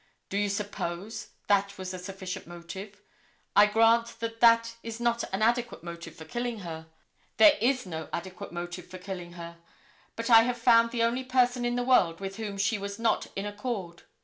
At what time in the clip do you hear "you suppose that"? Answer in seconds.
0.39-1.77